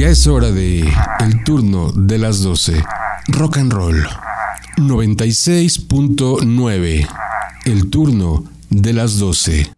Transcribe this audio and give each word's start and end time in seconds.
Ya 0.00 0.08
es 0.08 0.26
hora 0.26 0.50
de 0.50 0.90
el 1.18 1.44
turno 1.44 1.92
de 1.92 2.16
las 2.16 2.40
12. 2.40 2.82
Rock 3.28 3.58
and 3.58 3.70
roll. 3.70 4.08
96.9. 4.78 7.06
El 7.66 7.90
turno 7.90 8.44
de 8.70 8.94
las 8.94 9.18
12. 9.18 9.70